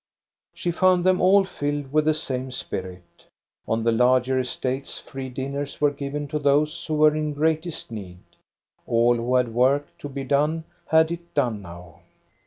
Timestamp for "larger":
3.91-4.39